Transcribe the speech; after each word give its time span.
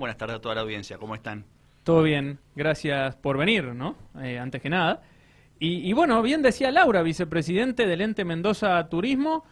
Buenas 0.00 0.16
tardes 0.16 0.36
a 0.36 0.40
toda 0.40 0.54
la 0.54 0.62
audiencia, 0.62 0.96
¿cómo 0.96 1.14
están? 1.14 1.44
Todo 1.84 2.02
bien, 2.02 2.38
gracias 2.56 3.16
por 3.16 3.36
venir, 3.36 3.74
¿no? 3.74 3.96
Eh, 4.22 4.38
antes 4.38 4.62
que 4.62 4.70
nada. 4.70 5.02
Y, 5.58 5.92
bueno, 5.92 6.22
bien 6.22 6.40
decía 6.40 6.70
Laura, 6.70 7.02
vicepresidente 7.02 7.86
del 7.86 8.00
ente 8.00 8.24
Mendoza 8.24 8.88
Turismo, 8.88 9.44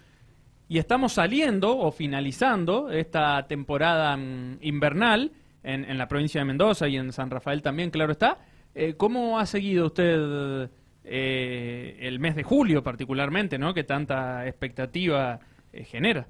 y 0.66 0.79
estamos 0.79 1.12
saliendo 1.12 1.76
o 1.76 1.92
finalizando 1.92 2.88
esta 2.88 3.46
temporada 3.46 4.16
mm, 4.16 4.61
invernal 4.62 5.32
en, 5.62 5.98
la 5.98 6.08
provincia 6.08 6.40
de 6.40 6.46
Mendoza 6.46 6.88
y 6.88 6.96
en 6.96 7.12
San 7.12 7.28
Rafael 7.28 7.60
también, 7.60 7.90
claro 7.90 8.12
está. 8.12 8.38
Eh, 8.74 8.94
¿Cómo 8.96 9.38
ha 9.38 9.44
seguido 9.44 9.85
usted 9.85 10.71
eh, 11.04 11.99
el 12.01 12.21
mes 12.21 12.37
de 12.37 12.42
julio 12.42 12.83
particularmente, 12.83 13.58
¿no? 13.58 13.74
Que 13.74 13.85
tanta 13.85 14.46
expectativa 14.46 15.40
genera. 15.85 16.27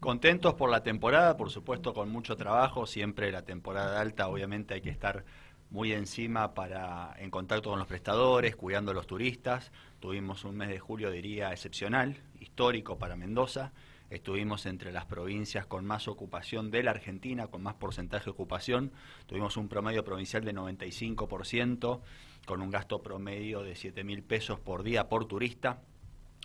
Contentos 0.00 0.54
por 0.54 0.70
la 0.70 0.82
temporada, 0.82 1.36
por 1.36 1.50
supuesto 1.50 1.92
con 1.92 2.08
mucho 2.08 2.34
trabajo, 2.34 2.86
siempre 2.86 3.30
la 3.30 3.42
temporada 3.42 4.00
alta 4.00 4.28
obviamente 4.28 4.72
hay 4.72 4.80
que 4.80 4.88
estar 4.88 5.26
muy 5.68 5.92
encima 5.92 6.54
para 6.54 7.14
en 7.18 7.30
contacto 7.30 7.68
con 7.68 7.78
los 7.78 7.86
prestadores, 7.86 8.56
cuidando 8.56 8.92
a 8.92 8.94
los 8.94 9.06
turistas. 9.06 9.70
Tuvimos 10.00 10.44
un 10.44 10.56
mes 10.56 10.70
de 10.70 10.78
julio, 10.78 11.10
diría, 11.10 11.52
excepcional, 11.52 12.16
histórico 12.40 12.96
para 12.96 13.14
Mendoza. 13.14 13.72
Estuvimos 14.08 14.64
entre 14.64 14.90
las 14.90 15.04
provincias 15.04 15.66
con 15.66 15.84
más 15.84 16.08
ocupación 16.08 16.70
de 16.70 16.82
la 16.82 16.92
Argentina, 16.92 17.48
con 17.48 17.62
más 17.62 17.74
porcentaje 17.74 18.24
de 18.24 18.30
ocupación. 18.30 18.92
Tuvimos 19.26 19.58
un 19.58 19.68
promedio 19.68 20.02
provincial 20.02 20.46
de 20.46 20.54
95%, 20.54 22.00
con 22.46 22.62
un 22.62 22.70
gasto 22.70 23.02
promedio 23.02 23.62
de 23.62 23.76
7 23.76 24.02
mil 24.02 24.22
pesos 24.22 24.58
por 24.58 24.82
día 24.82 25.10
por 25.10 25.26
turista 25.26 25.82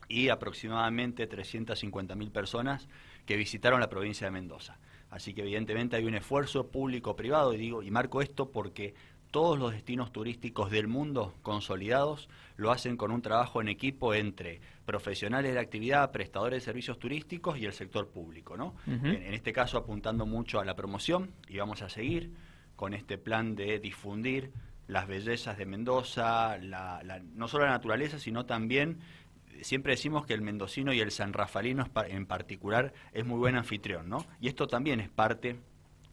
y 0.07 0.27
aproximadamente 0.29 1.26
350 1.26 2.15
mil 2.15 2.31
personas 2.31 2.87
que 3.25 3.35
visitaron 3.35 3.79
la 3.79 3.89
provincia 3.89 4.27
de 4.27 4.31
Mendoza. 4.31 4.77
Así 5.09 5.34
que 5.34 5.41
evidentemente 5.41 5.95
hay 5.95 6.05
un 6.05 6.15
esfuerzo 6.15 6.67
público-privado 6.67 7.53
y 7.53 7.57
digo 7.57 7.84
y 7.84 7.91
marco 7.91 8.21
esto 8.21 8.51
porque 8.51 8.93
todos 9.31 9.59
los 9.59 9.73
destinos 9.73 10.13
turísticos 10.13 10.71
del 10.71 10.88
mundo 10.88 11.35
consolidados 11.41 12.29
lo 12.55 12.71
hacen 12.71 12.96
con 12.96 13.12
un 13.12 13.21
trabajo 13.21 13.59
en 13.59 13.68
equipo 13.68 14.13
entre 14.13 14.62
profesionales 14.85 15.51
de 15.51 15.55
la 15.55 15.62
actividad, 15.62 16.12
prestadores 16.12 16.62
de 16.62 16.65
servicios 16.65 16.99
turísticos 16.99 17.57
y 17.57 17.65
el 17.65 17.73
sector 17.73 18.07
público, 18.07 18.55
¿no? 18.55 18.76
en, 18.87 19.34
este 19.34 19.51
caso 19.51 19.77
apuntando 19.77 20.26
mucho 20.26 20.62
a 20.62 20.65
la 20.65 20.76
promoción 20.76 21.31
y 21.49 21.57
vamos 21.57 21.81
a 21.81 21.90
seguir 21.90 22.31
con 22.77 22.93
este 22.93 23.18
plan 23.18 23.55
de 23.55 23.79
difundir 23.79 24.53
las 24.87 25.07
bellezas 25.07 25.57
de 25.57 25.65
Mendoza, 25.65 26.57
no 27.34 27.48
solo 27.48 27.65
la 27.65 27.71
naturaleza, 27.71 28.20
sino 28.20 28.46
también 28.46 28.99
siempre 29.61 29.93
decimos 29.93 30.25
que 30.25 30.34
el 30.34 30.41
mendocino 30.41 30.93
y 30.93 30.99
el 30.99 31.11
sanrafalino 31.11 31.87
en 32.07 32.25
particular 32.25 32.93
es 33.13 33.25
muy 33.25 33.37
buen 33.37 33.55
anfitrión, 33.55 34.09
¿no? 34.09 34.25
Y 34.39 34.47
esto 34.47 34.67
también 34.67 34.99
es 34.99 35.09
parte 35.09 35.57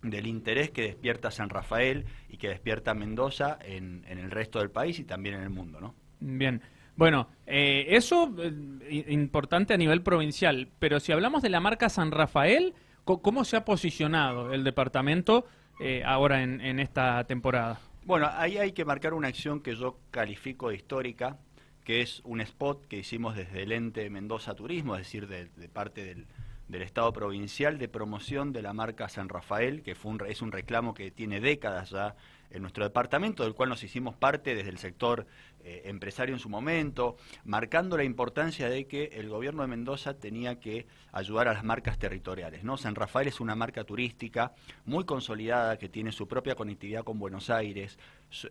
del 0.03 0.27
interés 0.27 0.71
que 0.71 0.83
despierta 0.83 1.31
San 1.31 1.49
Rafael 1.49 2.05
y 2.29 2.37
que 2.37 2.49
despierta 2.49 2.95
Mendoza 2.95 3.59
en, 3.63 4.05
el 4.07 4.31
resto 4.31 4.59
del 4.59 4.71
país 4.71 4.99
y 4.99 5.05
también 5.05 5.37
en 5.37 5.43
el 5.43 5.51
mundo, 5.51 5.81
¿no? 5.81 5.95
Bien. 6.21 6.61
Bueno, 6.97 7.29
eh, 7.47 7.87
eso 7.89 8.35
eh, 8.39 9.05
importante 9.09 9.73
a 9.73 9.77
nivel 9.77 10.03
provincial, 10.03 10.69
pero 10.79 11.01
si 11.01 11.13
hablamos 11.13 11.43
de 11.43 11.49
la 11.49 11.61
marca 11.61 11.89
San 11.89 12.11
Rafael, 12.11 12.75
¿cómo 13.05 13.45
se 13.45 13.57
ha 13.57 13.65
posicionado 13.65 14.53
el 14.53 14.63
departamento 14.63 15.47
eh, 15.81 16.03
ahora 16.05 16.43
en, 16.43 16.61
en 16.61 16.81
esta 16.81 17.25
temporada? 17.25 17.81
Bueno, 18.05 18.29
ahí 18.33 18.59
hay 18.59 18.73
que 18.73 18.85
marcar 18.85 19.15
una 19.15 19.29
acción 19.29 19.61
que 19.61 19.75
yo 19.75 19.99
califico 20.11 20.69
de 20.69 20.77
histórica, 20.77 21.39
que 21.85 22.01
es 22.01 22.21
un 22.25 22.41
spot 22.41 22.87
que 22.87 22.99
hicimos 22.99 23.37
desde 23.37 23.63
el 23.63 23.73
ente 23.73 24.09
Mendoza 24.11 24.55
Turismo, 24.55 24.97
es 24.97 25.03
decir, 25.03 25.27
de, 25.27 25.47
parte 25.69 26.05
del, 26.05 26.27
Estado 26.81 27.13
provincial 27.13 27.77
de 27.77 27.89
promoción 27.89 28.55
de 28.55 28.63
la 28.63 28.73
marca 28.73 29.11
San 29.11 29.29
Rafael, 29.29 29.83
que 29.83 29.95
fue 29.95 30.13
es 30.29 30.41
un 30.41 30.53
reclamo 30.53 30.95
que 30.95 31.11
tiene 31.11 31.41
décadas 31.41 31.91
ya 31.91 32.17
en 32.53 32.63
nuestro 32.63 32.85
departamento, 32.85 33.45
del 33.45 33.55
cual 33.55 33.71
nos 33.71 33.83
hicimos 33.83 34.15
parte 34.15 34.55
desde 34.55 34.71
el 34.71 34.79
sector 34.79 35.27
eh, 35.65 35.83
empresario 35.87 36.35
en 36.35 36.39
su 36.39 36.49
momento, 36.49 37.17
marcando 37.45 37.97
la 37.97 38.05
importancia 38.05 38.69
de 38.69 38.87
que 38.87 39.05
el 39.15 39.29
gobierno 39.29 39.63
de 39.63 39.69
Mendoza 39.69 40.19
tenía 40.19 40.61
que 40.61 40.87
ayudar 41.13 41.49
a 41.49 41.55
las 41.55 41.65
marcas 41.65 41.99
territoriales. 41.99 42.63
¿no? 42.65 42.77
San 42.77 42.95
Rafael 42.95 43.29
es 43.29 43.41
una 43.41 43.55
marca 43.55 43.85
turística 43.85 44.53
muy 44.85 45.05
consolidada 45.05 45.79
que 45.79 45.89
tiene 45.89 46.13
su 46.13 46.29
propia 46.29 46.55
conectividad 46.55 47.05
con 47.05 47.19
Buenos 47.19 47.49
Aires, 47.49 47.99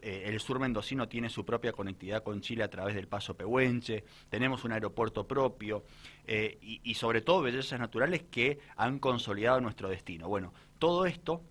eh, 0.01 0.23
el 0.27 0.39
sur 0.39 0.59
mendocino 0.59 1.07
tiene 1.07 1.29
su 1.29 1.43
propia 1.43 1.71
conectividad 1.73 2.23
con 2.23 2.41
Chile 2.41 2.63
a 2.63 2.69
través 2.69 2.95
del 2.95 3.07
Paso 3.07 3.35
Pehuenche, 3.35 4.03
tenemos 4.29 4.63
un 4.63 4.71
aeropuerto 4.71 5.27
propio 5.27 5.83
eh, 6.33 6.57
y, 6.61 6.79
y 6.81 6.93
sobre 6.93 7.19
todo 7.19 7.41
bellezas 7.41 7.77
naturales 7.77 8.23
que 8.31 8.57
han 8.77 8.99
consolidado 8.99 9.59
nuestro 9.59 9.89
destino. 9.89 10.29
Bueno, 10.29 10.53
todo 10.79 11.05
esto 11.05 11.41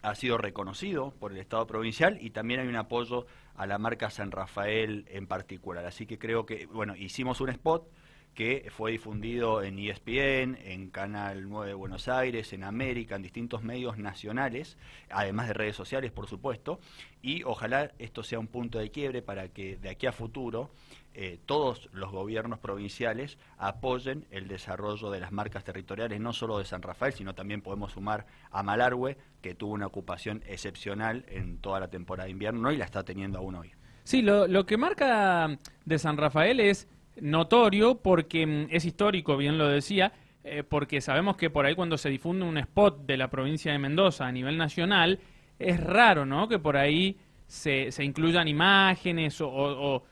ha 0.00 0.14
sido 0.14 0.38
reconocido 0.38 1.10
por 1.10 1.32
el 1.32 1.38
Estado 1.38 1.66
provincial 1.66 2.16
y 2.22 2.30
también 2.30 2.60
hay 2.60 2.66
un 2.66 2.76
apoyo 2.76 3.26
a 3.56 3.66
la 3.66 3.76
marca 3.76 4.08
San 4.08 4.30
Rafael 4.30 5.04
en 5.10 5.26
particular. 5.26 5.84
Así 5.84 6.06
que 6.06 6.18
creo 6.18 6.46
que, 6.46 6.64
bueno, 6.64 6.96
hicimos 6.96 7.42
un 7.42 7.50
spot 7.50 7.90
que 8.36 8.68
fue 8.70 8.92
difundido 8.92 9.62
en 9.62 9.78
ESPN, 9.78 10.58
en 10.62 10.90
Canal 10.90 11.48
9 11.48 11.68
de 11.68 11.74
Buenos 11.74 12.06
Aires, 12.06 12.52
en 12.52 12.64
América, 12.64 13.16
en 13.16 13.22
distintos 13.22 13.62
medios 13.62 13.96
nacionales, 13.96 14.76
además 15.08 15.48
de 15.48 15.54
redes 15.54 15.74
sociales, 15.74 16.12
por 16.12 16.28
supuesto, 16.28 16.78
y 17.22 17.42
ojalá 17.44 17.92
esto 17.98 18.22
sea 18.22 18.38
un 18.38 18.46
punto 18.46 18.78
de 18.78 18.90
quiebre 18.90 19.22
para 19.22 19.48
que 19.48 19.78
de 19.78 19.88
aquí 19.88 20.06
a 20.06 20.12
futuro 20.12 20.70
eh, 21.14 21.38
todos 21.46 21.88
los 21.94 22.12
gobiernos 22.12 22.58
provinciales 22.58 23.38
apoyen 23.56 24.26
el 24.30 24.48
desarrollo 24.48 25.10
de 25.10 25.20
las 25.20 25.32
marcas 25.32 25.64
territoriales, 25.64 26.20
no 26.20 26.34
solo 26.34 26.58
de 26.58 26.66
San 26.66 26.82
Rafael, 26.82 27.14
sino 27.14 27.34
también 27.34 27.62
podemos 27.62 27.92
sumar 27.92 28.26
a 28.50 28.62
Malargüe, 28.62 29.16
que 29.40 29.54
tuvo 29.54 29.72
una 29.72 29.86
ocupación 29.86 30.42
excepcional 30.46 31.24
en 31.28 31.56
toda 31.56 31.80
la 31.80 31.88
temporada 31.88 32.26
de 32.26 32.32
invierno 32.32 32.70
y 32.70 32.76
la 32.76 32.84
está 32.84 33.02
teniendo 33.02 33.38
aún 33.38 33.54
hoy. 33.54 33.72
Sí, 34.04 34.20
lo, 34.20 34.46
lo 34.46 34.66
que 34.66 34.76
marca 34.76 35.58
de 35.86 35.98
San 35.98 36.18
Rafael 36.18 36.60
es 36.60 36.86
notorio 37.20 38.00
porque 38.02 38.46
mm, 38.46 38.66
es 38.70 38.84
histórico, 38.84 39.36
bien 39.36 39.58
lo 39.58 39.68
decía, 39.68 40.12
eh, 40.44 40.62
porque 40.62 41.00
sabemos 41.00 41.36
que 41.36 41.50
por 41.50 41.66
ahí 41.66 41.74
cuando 41.74 41.98
se 41.98 42.08
difunde 42.08 42.44
un 42.44 42.58
spot 42.58 43.04
de 43.06 43.16
la 43.16 43.28
provincia 43.28 43.72
de 43.72 43.78
Mendoza 43.78 44.26
a 44.26 44.32
nivel 44.32 44.56
nacional, 44.56 45.18
es 45.58 45.82
raro, 45.82 46.26
¿no? 46.26 46.48
Que 46.48 46.58
por 46.58 46.76
ahí 46.76 47.16
se, 47.46 47.90
se 47.90 48.04
incluyan 48.04 48.48
imágenes 48.48 49.40
o, 49.40 50.04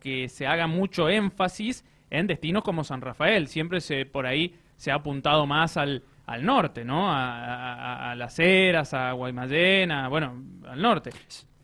que 0.00 0.28
se 0.28 0.46
haga 0.46 0.66
mucho 0.66 1.08
énfasis 1.08 1.84
en 2.10 2.26
destinos 2.26 2.64
como 2.64 2.84
San 2.84 3.00
Rafael. 3.00 3.48
Siempre 3.48 3.80
se 3.80 4.06
por 4.06 4.26
ahí 4.26 4.54
se 4.76 4.90
ha 4.90 4.96
apuntado 4.96 5.46
más 5.46 5.76
al, 5.76 6.02
al 6.26 6.44
norte, 6.44 6.84
¿no? 6.84 7.10
A, 7.10 8.10
a, 8.10 8.14
Las 8.16 8.38
Heras, 8.38 8.92
a 8.92 9.12
Guaymallén, 9.12 9.90
bueno, 10.10 10.42
al 10.66 10.82
norte 10.82 11.10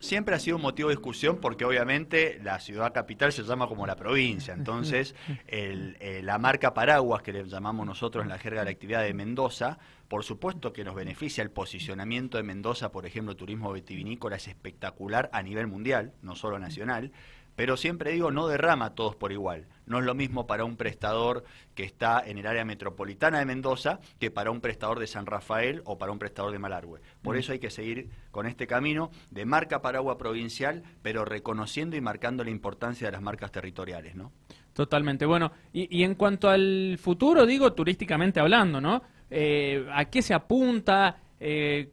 siempre 0.05 0.35
ha 0.35 0.39
sido 0.39 0.57
un 0.57 0.63
motivo 0.63 0.91
de 0.91 0.97
discusión 0.97 1.39
porque 1.41 1.65
obviamente 1.65 2.39
la 2.43 2.61
ciudad 2.61 2.93
capital 2.93 3.33
se 3.33 3.43
llama 3.43 3.67
como 3.67 3.87
la 3.87 3.97
provincia, 3.97 4.55
entonces 4.55 5.15
eh, 5.47 6.21
la 6.23 6.39
marca 6.39 6.75
paraguas 6.75 7.23
que 7.23 7.33
le 7.33 7.45
llamamos 7.45 7.87
nosotros 7.87 8.23
en 8.23 8.29
la 8.29 8.39
jerga 8.39 8.61
de 8.61 8.67
la 8.67 8.71
actividad 8.71 9.03
de 9.03 9.15
Mendoza, 9.15 9.79
por 10.09 10.23
supuesto 10.23 10.73
que 10.73 10.85
nos 10.85 10.95
beneficia. 10.95 11.43
El 11.43 11.51
posicionamiento 11.51 12.37
de 12.37 12.43
Mendoza, 12.43 12.93
por 12.93 13.07
ejemplo, 13.07 13.35
turismo 13.35 13.73
vitivinícola 13.73 14.37
es 14.37 14.47
espectacular 14.47 15.31
a 15.33 15.43
nivel 15.43 15.67
mundial, 15.67 16.13
no 16.23 16.37
solo 16.37 16.59
nacional, 16.59 17.11
pero 17.57 17.77
siempre 17.77 18.13
digo, 18.13 18.31
no 18.31 18.47
derrama 18.47 18.87
a 18.87 18.95
todos 18.95 19.17
por 19.17 19.33
igual. 19.33 19.67
No 19.87 19.99
es 19.99 20.05
lo 20.05 20.15
mismo 20.15 20.47
para 20.47 20.65
un 20.65 20.77
prestador 20.77 21.45
que 21.75 21.85
está 21.85 22.23
en 22.25 22.39
el 22.39 22.47
área 22.47 22.65
metropolitana 22.65 23.39
de 23.39 23.45
Mendoza 23.45 24.01
que 24.19 24.31
para 24.31 24.51
un 24.51 24.61
prestador 24.61 24.99
de 24.99 25.07
San 25.07 25.27
Rafael 25.27 25.83
o 25.85 25.99
para 25.99 26.13
un 26.13 26.19
prestador 26.19 26.53
de 26.53 26.59
Malargüe. 26.59 27.01
Por 27.23 27.37
mm. 27.37 27.39
eso 27.39 27.53
hay 27.53 27.59
que 27.59 27.71
seguir 27.71 28.09
con 28.31 28.47
este 28.47 28.67
camino 28.67 29.11
de 29.31 29.45
marca 29.45 29.81
agua 29.85 30.19
provincial, 30.19 30.83
pero 31.03 31.25
reconociendo 31.25 31.97
y 31.97 32.01
marcando 32.01 32.43
la 32.43 32.51
importancia 32.51 33.07
de 33.07 33.13
las 33.13 33.23
marcas 33.23 33.53
territoriales, 33.53 34.15
¿no? 34.17 34.33
Totalmente. 34.73 35.25
Bueno, 35.25 35.53
y, 35.73 36.03
en 36.03 36.17
cuanto 36.17 36.49
al 36.49 36.99
futuro, 37.01 37.47
digo, 37.47 37.73
turísticamente 37.75 38.41
hablando, 38.41 38.81
¿no? 38.81 39.03
Eh, 39.31 39.87
¿A 39.93 40.07
qué 40.07 40.21
se 40.21 40.35
apunta? 40.35 41.17
Eh, 41.39 41.91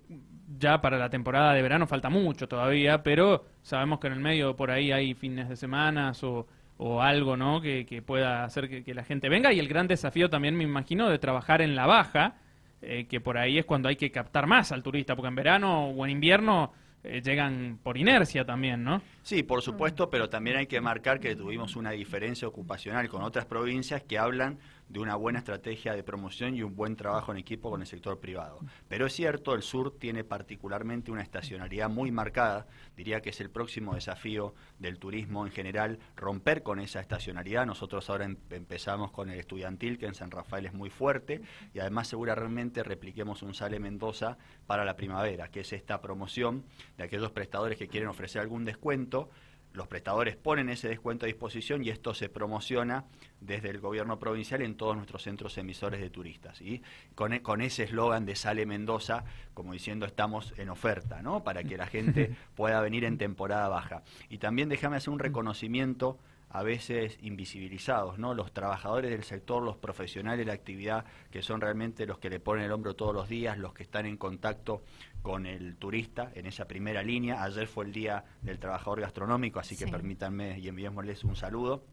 ya 0.57 0.81
para 0.81 0.97
la 0.97 1.09
temporada 1.09 1.53
de 1.53 1.62
verano 1.62 1.88
falta 1.88 2.09
mucho 2.09 2.48
todavía, 2.48 3.03
pero 3.03 3.45
sabemos 3.62 4.00
que 4.00 4.07
en 4.07 4.13
el 4.13 4.19
medio 4.19 4.56
por 4.56 4.71
ahí 4.71 4.92
hay 4.92 5.13
fines 5.13 5.50
de 5.50 5.56
semana 5.56 6.12
o, 6.24 6.48
o 6.77 7.01
algo, 7.01 7.38
¿no? 7.38 7.62
Que, 7.62 8.03
pueda 8.06 8.44
hacer 8.44 8.83
que, 8.83 8.94
la 8.94 9.03
gente 9.03 9.30
venga. 9.30 9.53
Y 9.53 9.59
el 9.59 9.68
gran 9.68 9.88
desafío 9.88 10.30
también, 10.30 10.56
me 10.56 10.63
imagino, 10.63 11.09
de 11.09 11.19
trabajar 11.19 11.62
en 11.62 11.75
la 11.75 11.86
baja, 11.86 12.38
eh, 12.81 13.06
que 13.07 13.21
por 13.21 13.38
ahí 13.38 13.59
es 13.59 13.65
cuando 13.65 13.88
hay 13.88 13.95
que 13.95 14.12
captar 14.12 14.48
más 14.48 14.71
al 14.71 14.81
turista, 14.81 15.15
porque 15.15 15.27
en 15.27 15.36
verano 15.36 15.89
o 15.89 16.06
en 16.06 16.12
invierno 16.12 16.74
eh, 17.04 17.21
llegan 17.24 17.80
por 17.81 17.97
inercia 17.97 18.45
también, 18.45 18.83
¿no? 18.83 19.01
Sí, 19.24 19.44
por 19.44 19.62
supuesto, 19.62 20.09
pero 20.09 20.30
también 20.30 20.57
hay 20.57 20.68
que 20.68 20.81
marcar 20.81 21.19
que 21.19 21.36
tuvimos 21.36 21.75
una 21.75 21.92
diferencia 21.92 22.47
ocupacional 22.47 23.09
con 23.09 23.24
otras 23.24 23.45
provincias 23.45 24.04
que 24.04 24.18
hablan 24.18 24.57
de 24.92 25.00
una 25.00 25.16
buena 25.16 25.40
estrategia 25.40 25.94
de 25.94 26.04
promoción 26.04 26.56
y 26.56 26.64
un 26.64 26.76
buen 26.76 26.96
trabajo 26.96 27.32
en 27.32 27.38
equipo 27.38 27.70
con 27.70 27.82
el 27.82 27.88
sector 27.88 28.20
privado. 28.20 28.60
Pero 28.90 29.06
es 29.06 29.14
cierto, 29.14 29.56
el 29.56 29.62
sur 29.62 29.98
tiene 29.98 30.24
particularmente 30.24 31.12
una 31.12 31.22
estacionalidad 31.22 31.90
muy 31.90 32.12
marcada, 32.12 32.68
diría 32.98 33.22
que 33.22 33.30
es 33.30 33.40
el 33.40 33.50
próximo 33.50 33.96
desafío 33.96 34.54
del 34.80 35.00
turismo 35.00 35.46
en 35.46 35.52
general, 35.52 36.00
romper 36.18 36.62
con 36.62 36.80
esa 36.80 37.00
estacionalidad. 37.00 37.66
Nosotros 37.66 38.10
ahora 38.10 38.26
em, 38.26 38.36
empezamos 38.50 39.12
con 39.12 39.30
el 39.30 39.40
estudiantil, 39.40 39.98
que 39.98 40.08
en 40.08 40.14
San 40.14 40.30
Rafael 40.30 40.66
es 40.66 40.74
muy 40.74 40.90
fuerte, 40.90 41.42
y 41.74 41.80
además 41.80 42.10
seguramente 42.10 42.84
repliquemos 42.84 43.44
un 43.44 43.54
Sale 43.54 43.80
Mendoza 43.80 44.38
para 44.68 44.84
la 44.84 44.98
primavera, 44.98 45.48
que 45.48 45.62
es 45.62 45.72
esta 45.72 46.02
promoción 46.02 46.66
de 46.98 47.06
aquellos 47.06 47.32
prestadores 47.32 47.78
que 47.78 47.88
quieren 47.88 48.10
ofrecer 48.10 48.42
algún 48.42 48.66
descuento 48.66 49.30
los 49.73 49.88
prestadores 49.88 50.35
ponen 50.35 50.69
ese 50.69 50.89
descuento 50.89 51.25
a 51.25 51.27
disposición 51.27 51.83
y 51.83 51.89
esto 51.89 52.13
se 52.13 52.29
promociona 52.29 53.06
desde 53.39 53.69
el 53.69 53.79
gobierno 53.79 54.19
provincial 54.19 54.62
en 54.62 54.75
todos 54.75 54.95
nuestros 54.95 55.23
centros 55.23 55.57
emisores 55.57 56.01
de 56.01 56.09
turistas. 56.09 56.62
Y 56.62 56.81
con, 57.15 57.33
e, 57.33 57.41
con 57.41 57.62
ese 57.62 57.83
eslogan 57.83 58.25
de 58.25 58.35
Sale 58.35 58.65
Mendoza, 58.65 59.23
como 59.53 59.73
diciendo 59.73 60.06
estamos 60.06 60.53
en 60.57 60.69
oferta, 60.69 61.21
¿no? 61.21 61.44
Para 61.44 61.63
que 61.63 61.77
la 61.77 61.88
gente 61.88 62.35
pueda 62.56 62.81
venir 62.81 63.06
en 63.06 63.18
temporada 63.18 63.69
baja. 63.69 64.03
Y 64.29 64.39
también 64.39 64.69
déjame 64.69 64.97
hacer 64.97 65.12
un 65.12 65.19
reconocimiento 65.19 66.19
a 66.53 66.63
veces 66.63 67.18
invisibilizados, 67.21 68.19
¿no? 68.19 68.33
Los 68.33 68.51
trabajadores 68.51 69.12
del 69.12 69.24
sector, 69.24 69.63
los 69.63 69.77
profesionales 69.77 70.39
de 70.39 70.45
la 70.45 70.53
actividad, 70.53 71.06
que 71.30 71.42
son 71.42 71.62
realmente 71.62 72.06
los 72.06 72.19
que 72.19 72.30
le 72.30 72.39
ponen 72.39 72.65
el 72.65 72.71
hombro 72.71 72.95
todos 72.95 73.13
los 73.13 73.30
días, 73.30 73.57
los 73.57 73.74
que 73.74 73.83
están 73.83 74.06
en 74.06 74.18
contacto 74.18 74.83
con 75.21 75.45
el 75.45 75.77
turista 75.77 76.31
en 76.36 76.45
esa 76.45 76.68
primera 76.68 77.03
línea. 77.03 77.44
Ayer 77.44 77.68
fue 77.68 77.86
el 77.86 77.94
Día 77.94 78.25
del 78.42 78.59
Trabajador 78.59 79.01
Gastronómico, 79.01 79.59
así 79.59 79.77
que 79.77 79.88
permítanme 79.88 80.59
y 80.59 80.68
enviémosles 80.68 81.24
un 81.24 81.36
saludo. 81.36 81.86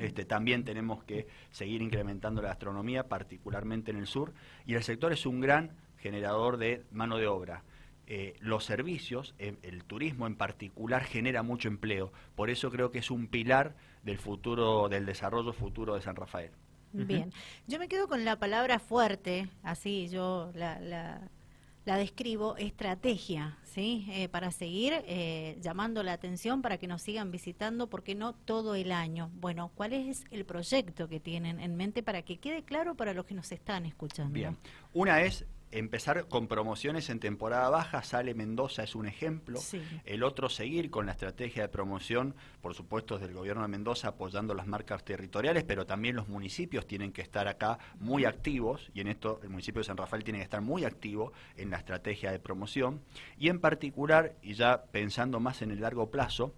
Este, 0.00 0.24
también 0.24 0.64
tenemos 0.64 1.04
que 1.04 1.28
seguir 1.50 1.80
incrementando 1.80 2.42
la 2.42 2.48
gastronomía, 2.48 3.08
particularmente 3.08 3.90
en 3.90 3.98
el 3.98 4.06
sur, 4.06 4.32
y 4.66 4.74
el 4.74 4.82
sector 4.82 5.12
es 5.12 5.26
un 5.26 5.40
gran 5.40 5.76
generador 5.98 6.56
de 6.56 6.84
mano 6.90 7.16
de 7.18 7.26
obra. 7.26 7.62
Eh, 8.08 8.36
los 8.38 8.64
servicios, 8.64 9.34
eh, 9.40 9.56
el 9.62 9.82
turismo 9.82 10.28
en 10.28 10.36
particular, 10.36 11.02
genera 11.02 11.42
mucho 11.42 11.66
empleo. 11.66 12.12
Por 12.36 12.50
eso 12.50 12.70
creo 12.70 12.92
que 12.92 13.00
es 13.00 13.10
un 13.10 13.26
pilar 13.26 13.74
del 14.04 14.18
futuro, 14.18 14.88
del 14.88 15.04
desarrollo 15.06 15.52
futuro 15.52 15.96
de 15.96 16.02
San 16.02 16.14
Rafael. 16.14 16.52
Bien, 16.92 17.32
yo 17.66 17.80
me 17.80 17.88
quedo 17.88 18.06
con 18.06 18.24
la 18.24 18.38
palabra 18.38 18.78
fuerte, 18.78 19.48
así 19.64 20.08
yo 20.08 20.50
la, 20.54 20.78
la, 20.80 21.96
describo, 21.96 22.56
estrategia, 22.56 23.58
¿sí? 23.64 24.06
Eh, 24.08 24.28
para 24.28 24.50
seguir 24.50 24.94
llamando 25.60 26.02
la 26.02 26.12
atención, 26.12 26.62
para 26.62 26.78
que 26.78 26.86
nos 26.86 27.02
sigan 27.02 27.30
visitando, 27.32 27.88
porque 27.88 28.14
no 28.14 28.34
todo 28.34 28.76
el 28.76 28.92
año. 28.92 29.30
Bueno, 29.34 29.72
¿cuál 29.74 29.92
es 29.92 30.24
el 30.30 30.46
proyecto 30.46 31.08
que 31.08 31.20
tienen 31.20 31.60
en 31.60 31.76
mente 31.76 32.02
para 32.02 32.22
que 32.22 32.38
quede 32.38 32.62
claro 32.62 32.94
para 32.94 33.12
los 33.12 33.26
que 33.26 33.34
nos 33.34 33.50
están 33.52 33.84
escuchando? 33.84 34.32
Bien, 34.32 34.56
una 34.94 35.20
es 35.20 35.44
empezar 35.70 36.28
con 36.28 36.46
promociones 36.46 37.10
en 37.10 37.20
temporada 37.20 37.68
baja, 37.70 38.02
sale 38.02 38.34
Mendoza 38.34 38.82
es 38.82 38.94
un 38.94 39.06
ejemplo. 39.06 39.60
El 40.04 40.22
otro, 40.22 40.48
seguir 40.48 40.90
con 40.90 41.06
la 41.06 41.12
estrategia 41.12 41.62
de 41.62 41.68
promoción, 41.68 42.34
por 42.60 42.74
supuesto, 42.74 43.18
del 43.18 43.32
gobierno 43.32 43.62
de 43.62 43.68
Mendoza 43.68 44.08
apoyando 44.08 44.54
las 44.54 44.66
marcas 44.66 45.04
territoriales, 45.04 45.64
pero 45.64 45.86
también 45.86 46.16
los 46.16 46.28
municipios 46.28 46.86
tienen 46.86 47.12
que 47.12 47.22
estar 47.22 47.48
acá 47.48 47.78
muy 47.98 48.24
activos, 48.24 48.90
y 48.94 49.00
en 49.00 49.08
esto 49.08 49.40
el 49.42 49.50
municipio 49.50 49.80
de 49.80 49.86
San 49.86 49.96
Rafael 49.96 50.24
tiene 50.24 50.38
que 50.38 50.44
estar 50.44 50.60
muy 50.60 50.84
activo 50.84 51.32
en 51.56 51.70
la 51.70 51.78
estrategia 51.78 52.30
de 52.32 52.38
promoción. 52.38 53.02
Y 53.36 53.48
en 53.48 53.60
particular, 53.60 54.36
y 54.42 54.54
ya 54.54 54.84
pensando 54.84 55.40
más 55.40 55.62
en 55.62 55.70
el 55.70 55.80
largo 55.80 56.10
plazo, 56.10 56.54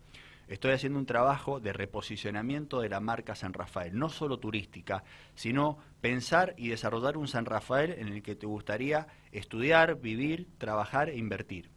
estoy 0.48 0.72
haciendo 0.72 0.98
un 0.98 1.06
trabajo 1.06 1.60
de 1.60 1.72
reposicionamiento 1.72 2.80
de 2.80 2.88
la 2.88 3.00
marca 3.00 3.34
San 3.34 3.52
Rafael, 3.52 3.98
no 3.98 4.08
solo 4.08 4.38
turística, 4.38 5.04
sino 5.34 5.78
pensar 6.00 6.54
y 6.56 6.68
desarrollar 6.68 7.16
un 7.16 7.28
San 7.28 7.44
Rafael 7.44 7.92
en 7.92 8.08
el 8.08 8.22
que 8.22 8.34
te 8.34 8.46
gustaría 8.46 9.06
estudiar, 9.30 10.00
vivir, 10.00 10.48
trabajar 10.58 11.10
e 11.10 11.16
invertir. 11.16 11.70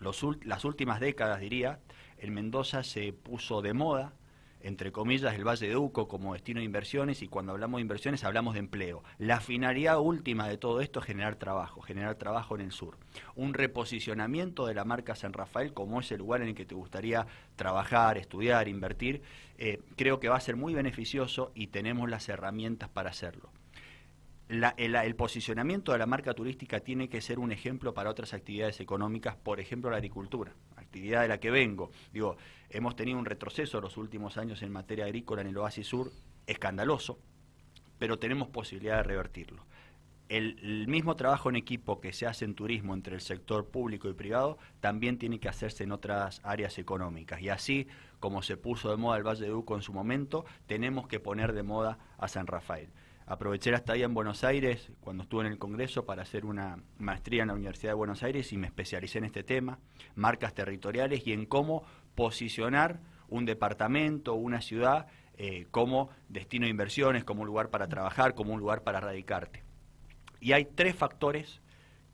las 0.00 0.64
últimas 0.64 1.00
décadas, 1.00 1.40
diría, 1.40 1.80
en 2.18 2.32
Mendoza 2.32 2.82
se 2.82 3.12
puso 3.12 3.62
de 3.62 3.74
moda 3.74 4.14
entre 4.66 4.90
comillas, 4.90 5.32
el 5.36 5.46
Valle 5.46 5.68
de 5.68 5.76
Uco 5.76 6.08
como 6.08 6.34
destino 6.34 6.58
de 6.58 6.64
inversiones 6.64 7.22
y 7.22 7.28
cuando 7.28 7.52
hablamos 7.52 7.78
de 7.78 7.82
inversiones 7.82 8.24
hablamos 8.24 8.54
de 8.54 8.60
empleo. 8.60 9.04
La 9.16 9.38
finalidad 9.38 10.00
última 10.00 10.48
de 10.48 10.58
todo 10.58 10.80
esto 10.80 10.98
es 10.98 11.06
generar 11.06 11.36
trabajo, 11.36 11.82
generar 11.82 12.16
trabajo 12.16 12.56
en 12.56 12.62
el 12.62 12.72
sur. 12.72 12.98
Un 13.36 13.54
reposicionamiento 13.54 14.66
de 14.66 14.74
la 14.74 14.84
marca 14.84 15.14
San 15.14 15.32
Rafael 15.32 15.72
como 15.72 16.00
ese 16.00 16.18
lugar 16.18 16.42
en 16.42 16.48
el 16.48 16.54
que 16.56 16.64
te 16.64 16.74
gustaría 16.74 17.28
trabajar, 17.54 18.18
estudiar, 18.18 18.66
invertir, 18.66 19.22
eh, 19.56 19.82
creo 19.94 20.18
que 20.18 20.28
va 20.28 20.36
a 20.36 20.40
ser 20.40 20.56
muy 20.56 20.74
beneficioso 20.74 21.52
y 21.54 21.68
tenemos 21.68 22.10
las 22.10 22.28
herramientas 22.28 22.88
para 22.88 23.10
hacerlo. 23.10 23.52
el, 24.48 25.14
posicionamiento 25.14 25.92
de 25.92 25.98
la 25.98 26.06
marca 26.06 26.34
turística 26.34 26.80
tiene 26.80 27.08
que 27.08 27.20
ser 27.20 27.38
un 27.38 27.52
ejemplo 27.52 27.94
para 27.94 28.10
otras 28.10 28.34
actividades 28.34 28.80
económicas, 28.80 29.36
por 29.36 29.60
ejemplo 29.60 29.90
la 29.90 29.98
agricultura 29.98 30.54
de 31.00 31.28
la 31.28 31.38
que 31.38 31.50
vengo. 31.50 31.90
Digo, 32.12 32.36
hemos 32.70 32.96
tenido 32.96 33.18
un 33.18 33.24
retroceso 33.24 33.80
los 33.80 33.96
últimos 33.96 34.36
años 34.36 34.62
en 34.62 34.72
materia 34.72 35.04
agrícola 35.04 35.42
en 35.42 35.48
el 35.48 35.56
Oasis 35.58 35.86
Sur, 35.86 36.12
escandaloso, 36.46 37.18
pero 37.98 38.18
tenemos 38.18 38.48
posibilidad 38.48 38.96
de 38.98 39.02
revertirlo. 39.02 39.64
El, 40.28 40.88
mismo 40.88 41.14
trabajo 41.14 41.50
en 41.50 41.56
equipo 41.56 42.00
que 42.00 42.12
se 42.12 42.26
hace 42.26 42.44
en 42.44 42.56
turismo 42.56 42.94
entre 42.94 43.14
el 43.14 43.20
sector 43.20 43.68
público 43.68 44.08
y 44.08 44.12
privado 44.12 44.58
también 44.80 45.18
tiene 45.18 45.38
que 45.38 45.48
hacerse 45.48 45.84
en 45.84 45.92
otras 45.92 46.40
áreas 46.42 46.78
económicas. 46.78 47.40
Y 47.40 47.48
así 47.48 47.86
como 48.18 48.42
se 48.42 48.56
puso 48.56 48.90
de 48.90 48.96
moda 48.96 49.18
el 49.18 49.22
Valle 49.22 49.44
de 49.44 49.52
Uco 49.52 49.76
en 49.76 49.82
su 49.82 49.92
momento, 49.92 50.44
tenemos 50.66 51.06
que 51.06 51.20
poner 51.20 51.52
de 51.52 51.62
moda 51.62 51.98
a 52.18 52.26
San 52.26 52.48
Rafael. 52.48 52.88
Aproveché 53.28 53.72
la 53.72 53.78
estadía 53.78 54.04
en 54.04 54.14
Buenos 54.14 54.44
Aires 54.44 54.92
cuando 55.00 55.24
estuve 55.24 55.44
en 55.44 55.50
el 55.50 55.58
Congreso 55.58 56.06
para 56.06 56.22
hacer 56.22 56.44
una 56.44 56.78
maestría 56.98 57.42
en 57.42 57.48
la 57.48 57.54
Universidad 57.54 57.90
de 57.90 57.96
Buenos 57.96 58.22
Aires 58.22 58.52
y 58.52 58.56
me 58.56 58.68
especialicé 58.68 59.18
en 59.18 59.24
este 59.24 59.42
tema, 59.42 59.80
marcas 60.14 60.54
territoriales 60.54 61.26
y 61.26 61.32
en 61.32 61.44
cómo 61.44 61.82
posicionar 62.14 63.00
un 63.28 63.44
departamento 63.44 64.34
una 64.34 64.60
ciudad 64.60 65.08
eh, 65.38 65.66
como 65.72 66.10
destino 66.28 66.66
de 66.66 66.70
inversiones, 66.70 67.24
como 67.24 67.42
un 67.42 67.48
lugar 67.48 67.70
para 67.70 67.88
trabajar, 67.88 68.36
como 68.36 68.54
un 68.54 68.60
lugar 68.60 68.84
para 68.84 69.00
radicarte. 69.00 69.64
Y 70.40 70.52
hay 70.52 70.64
tres 70.64 70.94
factores 70.94 71.60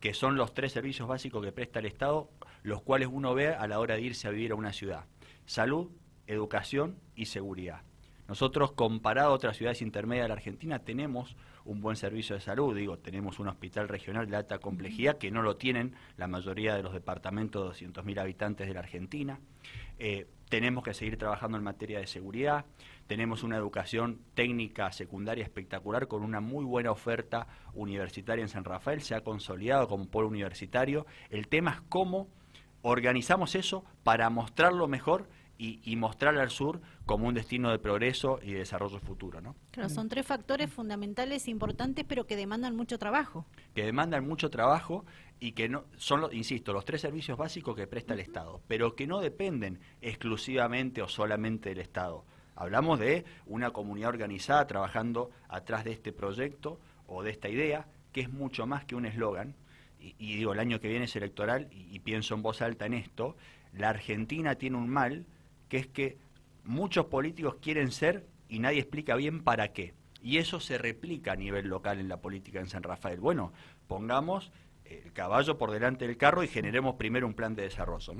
que 0.01 0.15
son 0.15 0.37
los 0.37 0.55
tres 0.55 0.73
servicios 0.73 1.07
básicos 1.07 1.45
que 1.45 1.53
presta 1.53 1.81
el 1.81 1.87
Estado, 1.87 2.31
los 2.63 2.81
cuales 2.81 3.09
uno 3.13 3.35
ve 3.35 3.49
a 3.49 3.67
la 3.67 3.81
hora 3.81 3.97
de 3.97 4.01
irse 4.01 4.29
a 4.29 4.31
vivir 4.31 4.53
a 4.53 4.55
una 4.55 4.73
ciudad. 4.73 5.05
Salud, 5.45 5.91
educación 6.27 6.99
y 7.15 7.27
seguridad. 7.27 7.83
Nosotros, 8.29 8.73
comparado 8.73 9.31
a 9.31 9.35
otras 9.35 9.57
ciudades 9.57 9.83
intermedias 9.83 10.25
de 10.25 10.29
la 10.29 10.35
Argentina, 10.35 10.79
tenemos 10.79 11.37
un 11.65 11.81
buen 11.81 11.97
servicio 11.97 12.35
de 12.35 12.41
salud, 12.41 12.75
digo, 12.75 12.99
tenemos 12.99 13.39
un 13.39 13.49
hospital 13.49 13.89
regional 13.89 14.29
de 14.29 14.37
alta 14.37 14.59
complejidad 14.59 15.19
que 15.19 15.31
no 15.31 15.43
lo 15.43 15.57
tienen 15.57 15.95
la 16.17 16.27
mayoría 16.27 16.75
de 16.75 16.83
los 16.83 16.93
departamentos 16.93 17.79
de 17.79 17.87
200.000 17.87 18.21
habitantes 18.21 18.67
de 18.67 18.75
la 18.75 18.81
Argentina. 18.81 19.39
Eh, 19.99 20.27
tenemos 20.49 20.85
que 20.85 20.95
seguir 20.95 21.17
trabajando 21.17 21.57
en 21.57 21.65
materia 21.65 21.99
de 21.99 22.07
seguridad, 22.07 22.65
tenemos 23.07 23.43
una 23.43 23.57
educación 23.57 24.21
técnica 24.35 24.93
secundaria 24.93 25.45
espectacular 25.45 26.09
con 26.09 26.23
una 26.23 26.41
muy 26.41 26.65
buena 26.65 26.91
oferta 26.91 27.47
universitaria 27.75 28.43
en 28.43 28.49
San 28.49 28.65
Rafael, 28.65 29.03
se 29.03 29.15
ha 29.15 29.23
consolidado 29.23 29.89
como 29.89 30.09
polo 30.09 30.29
universitario. 30.29 31.07
El 31.31 31.49
tema 31.49 31.73
es 31.73 31.81
cómo 31.89 32.29
organizamos 32.83 33.55
eso 33.55 33.85
para 34.03 34.29
mostrarlo 34.31 34.89
mejor 34.89 35.29
y, 35.63 35.97
mostrar 35.97 36.37
al 36.39 36.51
sur 36.51 36.81
como 37.07 37.29
un 37.29 37.35
destino 37.35 37.71
de 37.71 37.79
progreso 37.79 38.41
y 38.43 38.53
de 38.53 38.59
desarrollo 38.59 38.99
futuro. 38.99 39.41
¿no? 39.41 39.55
Claro, 39.71 39.89
son 39.89 40.09
tres 40.09 40.27
factores 40.27 40.71
fundamentales 40.71 41.47
importantes, 41.47 42.05
pero 42.09 42.27
que 42.27 42.35
demandan 42.35 42.75
mucho 42.75 42.99
trabajo. 42.99 43.47
Que 43.75 43.85
demandan 43.85 44.27
mucho 44.27 44.51
trabajo 44.51 45.05
y 45.39 45.53
que 45.53 45.69
no 45.69 45.85
son, 45.97 46.33
insisto, 46.33 46.73
los 46.73 46.85
tres 46.85 47.01
servicios 47.01 47.39
básicos 47.39 47.77
que 47.77 47.87
presta 47.87 48.15
el 48.15 48.21
Estado, 48.21 48.61
pero 48.67 48.97
que 48.97 49.07
no 49.07 49.21
dependen 49.21 49.79
exclusivamente 50.01 51.01
o 51.03 51.09
solamente 51.09 51.69
del 51.69 51.79
Estado. 51.79 52.25
Hablamos 52.57 52.99
de 52.99 53.25
una 53.47 53.71
comunidad 53.71 54.11
organizada 54.11 54.67
trabajando 54.67 55.31
atrás 55.49 55.85
de 55.85 55.93
este 55.93 56.13
proyecto 56.13 56.81
o 57.07 57.23
de 57.23 57.31
esta 57.31 57.49
idea, 57.49 57.87
que 58.13 58.21
es 58.21 58.33
mucho 58.33 58.67
más 58.67 58.85
que 58.85 58.95
un 58.95 59.07
eslogan. 59.07 59.55
Y, 60.01 60.37
digo, 60.37 60.53
el 60.53 60.59
año 60.59 60.81
que 60.81 60.89
viene 60.89 61.05
es 61.05 61.15
electoral 61.15 61.69
y 61.71 62.01
pienso 62.01 62.35
en 62.35 62.43
voz 62.43 62.61
alta 62.61 62.87
en 62.87 62.95
esto. 62.95 63.37
La 63.73 63.91
Argentina 63.91 64.57
tiene 64.57 64.77
un 64.77 64.89
mal 64.89 65.27
que 65.73 65.79
es 65.79 65.87
que 65.87 66.19
muchos 66.65 67.07
políticos 67.07 67.57
quieren 67.63 67.93
ser 67.93 68.27
y 68.47 68.59
nadie 68.59 68.81
explica 68.81 69.17
bien 69.17 69.43
para 69.43 69.69
qué. 69.69 69.95
Y 70.23 70.37
eso 70.37 70.61
se 70.61 70.77
replica 70.77 71.33
a 71.33 71.37
nivel 71.37 71.69
local 71.69 71.99
en 71.99 72.11
la 72.11 72.19
política 72.19 72.61
en 72.61 72.69
San 72.69 72.83
Rafael. 72.83 73.21
Bueno, 73.21 73.55
pongamos 73.87 74.53
el 74.85 75.15
caballo 75.15 75.57
por 75.57 75.71
delante 75.71 76.07
del 76.07 76.19
carro 76.19 76.43
y 76.43 76.49
generemos 76.49 76.97
primero 76.97 77.27
un 77.27 77.33
plan 77.33 77.55
de 77.55 77.63
desarrollo. 77.63 78.13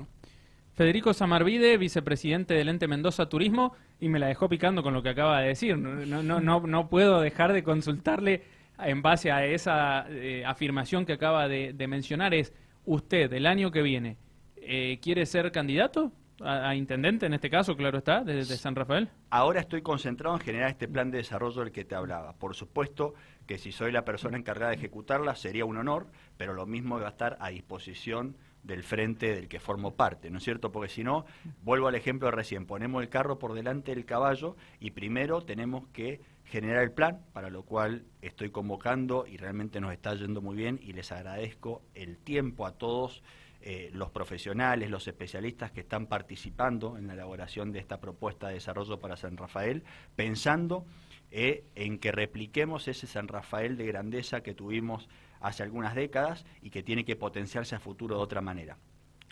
Federico 0.73 1.13
Samarvide, 1.13 1.77
vicepresidente 1.77 2.55
del 2.55 2.69
ente 2.69 2.87
Mendoza 2.87 3.29
Turismo, 3.29 3.75
y 3.99 4.09
me 4.09 4.17
la 4.17 4.25
dejó 4.25 4.49
picando 4.49 4.81
con 4.81 4.95
lo 4.95 5.03
que 5.03 5.09
acaba 5.09 5.39
de 5.41 5.49
decir. 5.49 5.77
No, 5.77 6.23
no, 6.23 6.39
no, 6.39 6.59
no 6.61 6.89
puedo 6.89 7.21
dejar 7.21 7.53
de 7.53 7.61
consultarle 7.61 8.41
en 8.79 9.03
base 9.03 9.31
a 9.31 9.45
esa 9.45 10.07
eh, 10.09 10.43
afirmación 10.43 11.05
que 11.05 11.13
acaba 11.13 11.47
de, 11.47 11.75
mencionar. 11.87 12.33
Es, 12.33 12.51
usted, 12.83 13.31
el 13.31 13.45
año 13.45 13.69
que 13.69 13.83
viene, 13.83 14.17
eh, 14.55 14.97
¿quiere 15.03 15.27
ser 15.27 15.51
candidato? 15.51 16.11
A, 16.41 16.75
intendente 16.75 17.25
en 17.25 17.33
este 17.33 17.49
caso, 17.49 17.75
claro 17.75 17.99
está, 17.99 18.23
de, 18.23 18.43
San 18.45 18.75
Rafael? 18.75 19.09
Ahora 19.29 19.61
estoy 19.61 19.81
concentrado 19.81 20.35
en 20.35 20.41
generar 20.41 20.69
este 20.69 20.87
plan 20.87 21.11
de 21.11 21.17
desarrollo 21.19 21.61
del 21.61 21.71
que 21.71 21.85
te 21.85 21.95
hablaba. 21.95 22.33
Por 22.33 22.55
supuesto 22.55 23.13
que 23.45 23.57
si 23.57 23.71
soy 23.71 23.91
la 23.91 24.05
persona 24.05 24.37
encargada 24.37 24.71
de 24.71 24.77
ejecutarla 24.77 25.35
sería 25.35 25.65
un 25.65 25.77
honor, 25.77 26.07
pero 26.37 26.53
lo 26.53 26.65
mismo 26.65 26.99
va 26.99 27.07
a 27.07 27.11
estar 27.11 27.37
a 27.39 27.49
disposición 27.49 28.37
del 28.63 28.83
frente 28.83 29.35
del 29.35 29.49
que 29.49 29.59
formo 29.59 29.95
parte, 29.95 30.29
¿no 30.29 30.37
es 30.37 30.43
cierto? 30.43 30.71
Porque 30.71 30.89
si 30.89 31.03
no, 31.03 31.25
vuelvo 31.63 31.87
al 31.87 31.95
ejemplo 31.95 32.27
de 32.27 32.31
recién, 32.31 32.65
ponemos 32.65 33.01
el 33.03 33.09
carro 33.09 33.37
por 33.37 33.53
delante 33.53 33.93
del 33.93 34.05
caballo 34.05 34.55
y 34.79 34.91
primero 34.91 35.41
tenemos 35.41 35.87
que 35.89 36.21
generar 36.45 36.83
el 36.83 36.91
plan, 36.91 37.21
para 37.33 37.49
lo 37.49 37.63
cual 37.63 38.05
estoy 38.21 38.51
convocando 38.51 39.25
y 39.27 39.37
realmente 39.37 39.81
nos 39.81 39.91
está 39.91 40.15
yendo 40.15 40.41
muy 40.41 40.55
bien 40.55 40.79
y 40.81 40.93
les 40.93 41.11
agradezco 41.11 41.81
el 41.93 42.17
tiempo 42.17 42.65
a 42.65 42.77
todos 42.77 43.21
eh, 43.65 43.89
los 43.93 44.11
profesionales, 44.11 44.89
los 44.89 45.07
especialistas 45.07 45.71
que 45.71 45.79
están 45.79 46.07
participando 46.07 46.97
en 46.97 47.07
la 47.07 47.13
elaboración 47.13 47.71
de 47.71 47.79
esta 47.79 48.01
propuesta 48.01 48.49
de 48.49 48.55
desarrollo 48.55 48.99
para 48.99 49.15
San 49.15 49.37
Rafael, 49.37 49.85
pensando 50.17 50.85
eh, 51.31 51.63
en 51.75 51.97
que 51.97 52.11
repliquemos 52.11 52.89
ese 52.89 53.07
San 53.07 53.29
Rafael 53.29 53.77
de 53.77 53.85
grandeza 53.85 54.43
que 54.43 54.53
tuvimos 54.53 55.07
hace 55.39 55.63
algunas 55.63 55.95
décadas 55.95 56.45
y 56.61 56.71
que 56.71 56.83
tiene 56.83 57.05
que 57.05 57.15
potenciarse 57.15 57.73
a 57.73 57.79
futuro 57.79 58.17
de 58.17 58.23
otra 58.23 58.41
manera. 58.41 58.77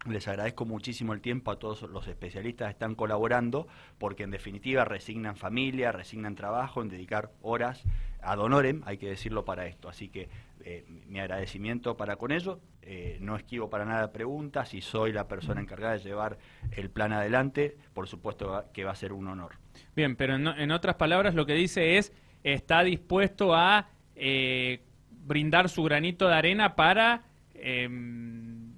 Les 0.05 0.25
agradezco 0.29 0.65
muchísimo 0.65 1.11
el 1.11 1.19
tiempo 1.19 1.51
a 1.51 1.59
todos 1.59 1.81
los 1.81 2.07
especialistas 2.07 2.67
que 2.67 2.71
están 2.71 2.95
colaborando, 2.95 3.67
porque 3.97 4.23
en 4.23 4.31
definitiva 4.31 4.85
resignan 4.85 5.35
familia, 5.35 5.91
resignan 5.91 6.35
trabajo 6.35 6.81
en 6.81 6.87
dedicar 6.87 7.33
horas 7.41 7.83
ad 8.21 8.39
honorem, 8.39 8.81
hay 8.85 8.97
que 8.97 9.07
decirlo 9.07 9.45
para 9.45 9.65
esto. 9.67 9.89
Así 9.89 10.09
que 10.09 10.29
eh, 10.63 10.85
mi 11.07 11.19
agradecimiento 11.19 11.97
para 11.97 12.15
con 12.15 12.31
ello. 12.31 12.59
Eh, 12.83 13.17
no 13.21 13.35
esquivo 13.35 13.69
para 13.69 13.85
nada 13.85 14.11
preguntas 14.11 14.73
y 14.73 14.81
soy 14.81 15.13
la 15.13 15.27
persona 15.27 15.61
encargada 15.61 15.93
de 15.93 15.99
llevar 15.99 16.37
el 16.71 16.89
plan 16.89 17.13
adelante. 17.13 17.77
Por 17.93 18.07
supuesto 18.07 18.65
que 18.73 18.83
va 18.83 18.91
a 18.91 18.95
ser 18.95 19.13
un 19.13 19.27
honor. 19.27 19.53
Bien, 19.95 20.15
pero 20.15 20.35
en, 20.35 20.71
otras 20.71 20.95
palabras 20.95 21.35
lo 21.35 21.45
que 21.45 21.53
dice 21.53 21.97
es, 21.97 22.11
está 22.43 22.83
dispuesto 22.83 23.53
a 23.53 23.89
eh, 24.15 24.81
brindar 25.09 25.69
su 25.69 25.83
granito 25.83 26.27
de 26.27 26.33
arena 26.33 26.75
para 26.75 27.23
em, 27.53 28.73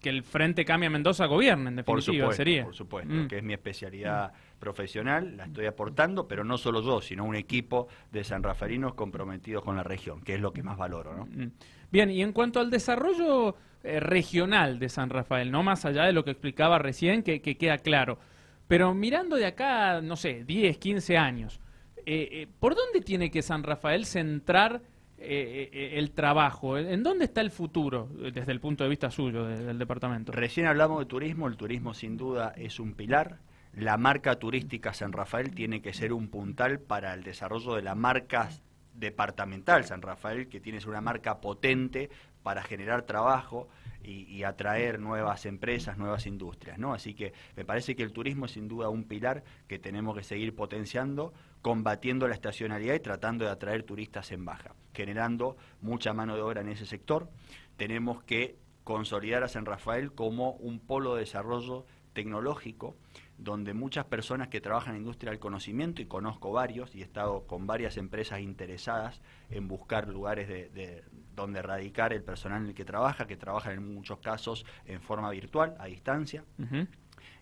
que 0.00 0.08
el 0.08 0.22
Frente 0.22 0.64
Cambia 0.64 0.90
Mendoza 0.90 1.26
gobierne, 1.26 1.68
en 1.68 1.76
definitiva, 1.76 1.94
por 1.94 2.02
supuesto, 2.02 2.32
sería. 2.32 2.64
Por 2.64 2.74
supuesto, 2.74 3.12
mm. 3.12 3.28
que 3.28 3.38
es 3.38 3.42
mi 3.42 3.52
especialidad 3.52 4.32
profesional, 4.62 5.36
la 5.36 5.46
estoy 5.46 5.66
aportando, 5.66 6.28
pero 6.28 6.44
no 6.44 6.56
solo 6.56 6.82
yo, 6.82 7.00
sino 7.00 7.24
un 7.24 7.34
equipo 7.34 7.88
de 8.12 8.22
sanraferinos 8.22 8.94
comprometidos 8.94 9.64
con 9.64 9.74
la 9.74 9.82
región, 9.82 10.20
que 10.20 10.36
es 10.36 10.40
lo 10.40 10.52
que 10.52 10.62
más 10.62 10.78
valoro. 10.78 11.16
¿no? 11.16 11.24
Mm. 11.26 11.50
Bien, 11.90 12.08
y 12.12 12.22
en 12.22 12.32
cuanto 12.32 12.60
al 12.60 12.70
desarrollo 12.70 13.56
eh, 13.82 13.98
regional 13.98 14.78
de 14.78 14.88
San 14.88 15.10
Rafael, 15.10 15.50
no 15.50 15.64
más 15.64 15.84
allá 15.84 16.04
de 16.04 16.12
lo 16.12 16.24
que 16.24 16.30
explicaba 16.30 16.78
recién, 16.78 17.24
que, 17.24 17.40
queda 17.40 17.78
claro, 17.78 18.20
pero 18.68 18.94
mirando 18.94 19.34
de 19.34 19.46
acá, 19.46 20.00
no 20.00 20.14
sé, 20.14 20.44
10, 20.44 20.78
15 20.78 21.16
años, 21.18 21.60
eh, 22.06 22.28
eh, 22.30 22.48
¿por 22.60 22.76
dónde 22.76 23.00
tiene 23.00 23.32
que 23.32 23.42
San 23.42 23.64
Rafael 23.64 24.06
centrar 24.06 24.80
el 25.18 26.10
trabajo? 26.12 26.78
¿En 26.78 27.02
dónde 27.02 27.24
está 27.24 27.40
el 27.40 27.50
futuro 27.50 28.08
desde 28.32 28.50
el 28.50 28.60
punto 28.60 28.82
de 28.84 28.90
vista 28.90 29.10
suyo 29.10 29.44
del 29.44 29.78
departamento? 29.78 30.30
Recién 30.30 30.66
hablamos 30.66 31.00
de 31.00 31.06
turismo, 31.06 31.46
el 31.48 31.56
turismo 31.56 31.94
sin 31.94 32.16
duda 32.16 32.52
es 32.56 32.80
un 32.80 32.94
pilar 32.94 33.38
la 33.74 33.96
marca 33.96 34.38
turística 34.38 34.92
San 34.92 35.12
Rafael 35.12 35.54
tiene 35.54 35.80
que 35.80 35.92
ser 35.92 36.12
un 36.12 36.28
puntal 36.28 36.80
para 36.80 37.14
el 37.14 37.22
desarrollo 37.22 37.74
de 37.74 37.82
la 37.82 37.94
marca 37.94 38.50
departamental 38.94 39.84
San 39.84 40.02
Rafael, 40.02 40.48
que 40.48 40.60
tiene 40.60 40.78
una 40.86 41.00
marca 41.00 41.40
potente 41.40 42.10
para 42.42 42.62
generar 42.62 43.02
trabajo 43.02 43.68
y, 44.04 44.42
atraer 44.42 44.98
nuevas 44.98 45.46
empresas, 45.46 45.96
nuevas 45.96 46.26
industrias, 46.26 46.76
¿no? 46.76 46.92
Así 46.92 47.14
que 47.14 47.32
me 47.56 47.64
parece 47.64 47.94
que 47.94 48.02
el 48.02 48.12
turismo 48.12 48.46
es 48.46 48.52
sin 48.52 48.66
duda 48.66 48.88
un 48.88 49.04
pilar 49.04 49.44
que 49.68 49.78
tenemos 49.78 50.16
que 50.16 50.24
seguir 50.24 50.56
potenciando, 50.56 51.32
combatiendo 51.62 52.26
la 52.26 52.34
estacionalidad 52.34 52.94
y 52.94 53.00
tratando 53.00 53.44
de 53.44 53.52
atraer 53.52 53.84
turistas 53.84 54.32
en 54.32 54.44
baja, 54.44 54.74
generando 54.92 55.56
mucha 55.80 56.12
mano 56.12 56.34
de 56.34 56.42
obra 56.42 56.62
en 56.62 56.68
ese 56.68 56.84
sector. 56.84 57.30
Tenemos 57.76 58.24
que 58.24 58.56
consolidar 58.82 59.44
a 59.44 59.48
San 59.48 59.66
Rafael 59.66 60.12
como 60.12 60.54
un 60.54 60.80
polo 60.80 61.14
de 61.14 61.20
desarrollo 61.20 61.86
tecnológico 62.12 62.96
donde 63.42 63.74
muchas 63.74 64.04
personas 64.06 64.48
que 64.48 64.60
trabajan 64.60 64.94
en 64.94 65.02
industria 65.02 65.30
del 65.30 65.40
conocimiento, 65.40 66.02
y 66.02 66.06
conozco 66.06 66.52
varios, 66.52 66.94
y 66.94 67.00
he 67.00 67.04
estado 67.04 67.46
con 67.46 67.66
varias 67.66 67.96
empresas 67.96 68.40
interesadas 68.40 69.20
en 69.50 69.68
buscar 69.68 70.08
lugares 70.08 70.48
de, 70.48 71.04
donde 71.34 71.62
radicar 71.62 72.12
el 72.12 72.22
personal 72.22 72.62
en 72.62 72.68
el 72.68 72.74
que 72.74 72.84
trabaja, 72.84 73.26
que 73.26 73.36
trabaja 73.36 73.72
en 73.72 73.94
muchos 73.94 74.18
casos 74.18 74.64
en 74.86 75.00
forma 75.00 75.30
virtual, 75.30 75.74
a 75.78 75.86
distancia. 75.86 76.44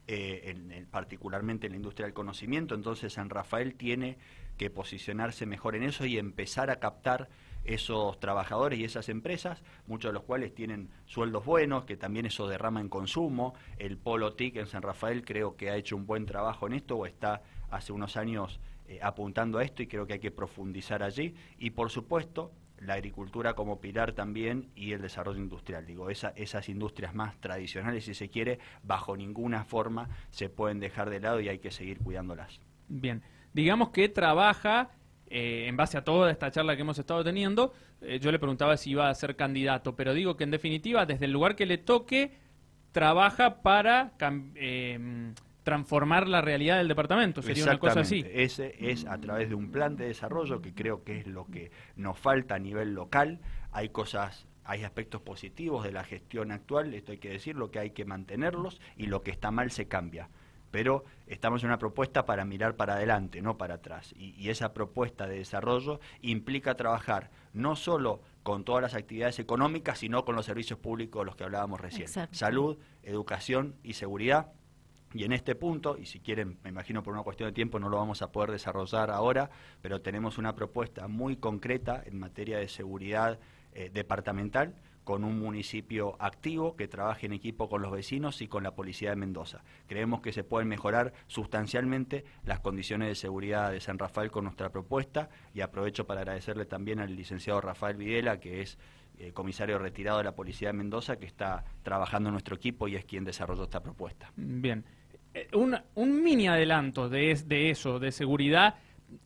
Eh, 0.07 0.87
particularmente 0.91 1.67
en 1.67 1.73
la 1.73 1.77
industria 1.77 2.07
del 2.07 2.15
conocimiento, 2.15 2.75
entonces 2.75 3.13
San 3.13 3.31
Rafael 3.31 3.75
tiene 3.75 4.19
que 4.57 4.69
posicionarse 4.69 5.47
mejor 5.47 5.77
en 5.77 5.85
eso 5.85 6.05
y 6.05 6.19
empezar 6.19 6.69
a 6.71 6.81
captar 6.81 7.29
esos 7.75 8.19
trabajadores 8.19 8.79
y 8.79 8.85
esas 8.85 9.09
empresas, 9.09 9.63
muchos 9.87 10.11
de 10.11 10.15
los 10.15 10.25
cuales 10.25 10.55
tienen 10.55 10.91
sueldos 11.07 11.45
buenos, 11.45 11.85
que 11.85 11.97
también 11.97 12.27
eso 12.27 12.49
derrama 12.49 12.81
en 12.81 12.89
consumo. 12.89 13.55
El 13.79 13.97
Polo 13.97 14.35
TIC 14.35 14.57
en 14.57 14.67
San 14.67 14.83
Rafael 14.83 15.25
creo 15.25 15.57
que 15.57 15.71
ha 15.71 15.77
hecho 15.77 15.97
un 15.97 16.07
buen 16.07 16.27
trabajo 16.27 16.67
en 16.67 16.75
esto 16.75 16.97
o 16.97 17.07
está 17.07 17.43
hace 17.71 17.93
unos 17.93 18.17
años 18.17 18.59
eh, 18.89 18.99
apuntando 19.03 19.59
a 19.59 19.65
esto 19.65 19.83
y 19.83 19.87
creo 19.87 20.07
que 20.07 20.15
hay 20.15 20.19
que 20.19 20.33
profundizar 20.33 21.03
allí. 21.03 21.35
Y 21.59 21.71
por 21.71 21.91
supuesto, 21.91 22.51
la 22.81 22.95
agricultura 22.95 23.55
como 23.55 23.81
pilar 23.81 24.13
también 24.13 24.71
y 24.75 24.93
el 24.93 25.03
desarrollo 25.03 25.39
industrial. 25.39 25.87
Digo, 25.87 26.11
esas 26.11 26.69
industrias 26.69 27.15
más 27.15 27.39
tradicionales, 27.39 28.05
si 28.05 28.15
se 28.15 28.31
quiere, 28.31 28.59
bajo 28.83 29.17
ninguna 29.17 29.65
forma 29.65 30.09
se 30.31 30.49
pueden 30.49 30.81
dejar 30.81 31.11
de 31.11 31.21
lado 31.21 31.41
y 31.41 31.49
hay 31.49 31.59
que 31.59 31.71
seguir 31.71 31.99
cuidándolas. 31.99 32.61
Bien, 32.89 33.23
digamos 33.53 33.91
que 33.91 34.09
trabaja 34.09 34.91
eh, 35.31 35.67
en 35.69 35.77
base 35.77 35.97
a 35.97 36.03
toda 36.03 36.29
esta 36.31 36.51
charla 36.51 36.75
que 36.75 36.83
hemos 36.83 36.99
estado 36.99 37.23
teniendo, 37.23 37.73
eh, 38.01 38.19
yo 38.21 38.33
le 38.33 38.41
preguntaba 38.41 38.77
si 38.77 38.91
iba 38.91 39.09
a 39.09 39.15
ser 39.15 39.37
candidato, 39.37 39.95
pero 39.95 40.13
digo 40.13 40.37
que 40.37 40.43
en 40.43 40.51
definitiva, 40.51 41.07
desde 41.07 41.27
el 41.27 41.33
lugar 41.33 41.55
que 41.55 41.67
le 41.67 41.79
toque, 41.79 42.33
trabaja 42.91 43.63
para 43.63 44.13
em, 44.57 45.33
transformar 45.63 46.27
la 46.27 46.41
realidad 46.41 46.79
del 46.79 46.89
departamento. 46.89 47.43
Sería 47.43 47.63
una 47.63 47.79
cosa 47.79 48.01
así. 48.01 48.27
Ese 48.29 48.75
es 48.81 49.07
a 49.07 49.19
través 49.19 49.49
de 49.49 49.55
un 49.55 49.71
plan 49.71 49.95
de 49.95 50.07
desarrollo 50.07 50.61
que 50.61 50.75
creo 50.75 51.05
que 51.05 51.19
es 51.19 51.29
lo 51.29 51.47
que 51.47 51.71
nos 51.95 52.19
falta 52.19 52.57
a 52.57 52.59
nivel 52.59 52.95
local. 52.95 53.39
Hay 53.71 53.91
cosas 53.91 54.49
hay 54.65 54.85
aspectos 54.85 55.23
positivos 55.23 55.83
de 55.85 55.91
la 55.91 56.05
gestión 56.05 56.53
actual, 56.53 56.95
esto 56.95 57.11
hay 57.13 57.19
que 57.19 57.31
decirlo, 57.31 57.71
que 57.71 57.81
hay 57.81 57.91
que 57.91 58.05
mantenerlos 58.05 58.81
y 58.97 59.07
lo 59.07 59.23
que 59.23 59.33
está 59.33 59.51
mal 59.51 59.71
se 59.73 59.89
cambia 59.89 60.29
pero 60.71 61.05
estamos 61.27 61.63
en 61.63 61.69
una 61.69 61.79
propuesta 61.79 62.25
para 62.25 62.45
mirar 62.45 62.77
para 62.77 62.95
adelante, 62.95 63.43
no 63.43 63.57
para 63.57 63.75
atrás. 63.75 64.13
Y, 64.17 64.51
esa 64.51 64.73
propuesta 64.73 65.27
de 65.27 65.39
desarrollo 65.39 66.01
implica 66.23 66.75
trabajar 66.75 67.31
no 67.53 67.77
solo 67.77 68.21
con 68.43 68.65
todas 68.65 68.83
las 68.83 68.95
actividades 68.95 69.39
económicas, 69.39 69.99
sino 69.99 70.25
con 70.25 70.35
los 70.35 70.47
servicios 70.47 70.79
públicos 70.79 71.21
de 71.21 71.27
los 71.27 71.37
que 71.37 71.45
hablábamos 71.45 71.81
recién. 71.81 72.09
Salud, 72.33 72.79
educación 73.03 73.77
y 73.85 73.93
seguridad. 73.93 74.53
Y 75.13 75.25
en 75.25 75.33
este 75.33 75.55
punto, 75.55 75.97
y 75.99 76.07
si 76.07 76.21
quieren, 76.21 76.59
me 76.63 76.71
imagino 76.71 77.03
por 77.03 77.15
una 77.15 77.23
cuestión 77.23 77.49
de 77.49 77.53
tiempo 77.53 77.79
no 77.79 77.89
lo 77.89 77.97
vamos 77.97 78.23
a 78.23 78.31
poder 78.31 78.53
desarrollar 78.53 79.11
ahora, 79.11 79.51
pero 79.83 80.01
tenemos 80.01 80.39
una 80.39 80.55
propuesta 80.55 81.09
muy 81.09 81.37
concreta 81.37 82.03
en 82.05 82.19
materia 82.19 82.59
de 82.59 82.69
seguridad 82.69 83.39
eh, 83.73 83.91
departamental 83.93 84.75
con 85.11 85.25
un 85.25 85.41
municipio 85.41 86.15
activo 86.21 86.77
que 86.77 86.87
trabaje 86.87 87.27
en 87.27 87.33
equipo 87.33 87.69
con 87.69 87.83
los 87.83 87.91
vecinos 87.91 88.41
y 88.43 88.47
con 88.47 88.63
la 88.63 88.77
policía 88.77 89.11
de 89.11 89.17
Mendoza. 89.17 89.65
Creemos 89.89 90.21
que 90.21 90.31
se 90.31 90.45
pueden 90.45 90.69
mejorar 90.69 91.13
sustancialmente 91.27 92.25
las 92.45 92.61
condiciones 92.61 93.09
de 93.09 93.17
seguridad 93.17 93.73
de 93.73 93.81
San 93.81 93.99
Rafael 93.99 94.31
con 94.31 94.45
nuestra 94.45 94.71
propuesta 94.71 95.29
y 95.53 95.63
aprovecho 95.63 96.07
para 96.07 96.21
agradecerle 96.21 96.65
también 96.65 97.01
al 97.01 97.17
licenciado 97.17 97.61
Rafael 97.61 97.97
Videla, 97.97 98.39
que 98.39 98.61
es 98.61 98.79
eh, 99.19 99.33
comisario 99.33 99.81
retirado 99.81 100.19
de 100.19 100.25
la 100.27 100.37
policía 100.37 100.69
de 100.69 100.75
Mendoza, 100.75 101.17
que 101.17 101.27
está 101.27 101.65
trabajando 101.83 102.29
en 102.29 102.35
nuestro 102.35 102.55
equipo 102.55 102.87
y 102.87 102.95
es 102.95 103.05
quien 103.05 103.25
desarrolló 103.25 103.65
esta 103.65 103.83
propuesta. 103.83 104.31
Bien, 104.37 104.85
eh, 105.35 105.49
un, 105.55 105.77
un 105.97 106.23
mini 106.23 106.47
adelanto 106.47 107.09
de, 107.09 107.35
de 107.47 107.71
eso, 107.71 107.99
de 107.99 108.13
seguridad. 108.13 108.77